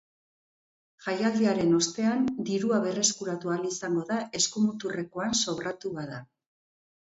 [1.07, 6.25] Jaialdiaren ostean, dirua berreskuratu ahal izango da eskumuturrekoan sobratu bada.